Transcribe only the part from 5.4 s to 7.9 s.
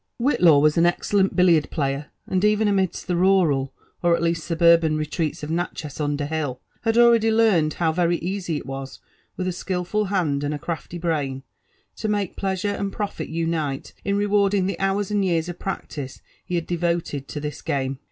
of Natchez qnder'^Hill, had al^ ready learned